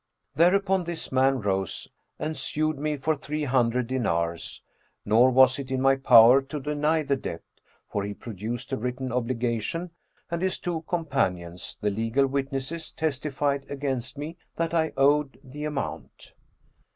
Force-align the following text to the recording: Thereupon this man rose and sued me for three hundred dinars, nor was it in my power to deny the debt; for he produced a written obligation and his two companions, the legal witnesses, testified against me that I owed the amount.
Thereupon 0.35 0.85
this 0.85 1.11
man 1.11 1.41
rose 1.41 1.87
and 2.17 2.35
sued 2.35 2.79
me 2.79 2.97
for 2.97 3.15
three 3.15 3.43
hundred 3.43 3.85
dinars, 3.85 4.63
nor 5.05 5.29
was 5.29 5.59
it 5.59 5.69
in 5.69 5.79
my 5.79 5.95
power 5.95 6.41
to 6.41 6.59
deny 6.59 7.03
the 7.03 7.15
debt; 7.15 7.43
for 7.87 8.03
he 8.03 8.15
produced 8.15 8.71
a 8.73 8.77
written 8.77 9.11
obligation 9.11 9.91
and 10.31 10.41
his 10.41 10.57
two 10.57 10.81
companions, 10.87 11.77
the 11.81 11.91
legal 11.91 12.25
witnesses, 12.25 12.91
testified 12.91 13.63
against 13.69 14.17
me 14.17 14.37
that 14.55 14.73
I 14.73 14.91
owed 14.97 15.39
the 15.43 15.65
amount. 15.65 16.33